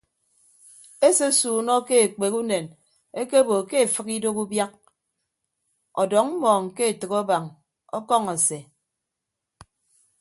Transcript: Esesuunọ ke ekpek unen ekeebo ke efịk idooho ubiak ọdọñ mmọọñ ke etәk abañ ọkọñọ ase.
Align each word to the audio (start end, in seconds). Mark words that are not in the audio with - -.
Esesuunọ 1.07 1.75
ke 1.87 1.95
ekpek 2.05 2.33
unen 2.41 2.65
ekeebo 3.21 3.55
ke 3.69 3.75
efịk 3.85 4.07
idooho 4.17 4.41
ubiak 4.45 4.73
ọdọñ 6.01 6.25
mmọọñ 6.33 6.63
ke 6.75 6.83
etәk 6.91 7.11
abañ 7.21 7.43
ọkọñọ 7.97 8.31
ase. 8.37 8.59